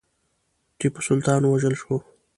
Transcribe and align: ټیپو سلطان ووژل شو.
ټیپو 0.77 1.01
سلطان 1.07 1.41
ووژل 1.45 1.75
شو. 1.81 1.95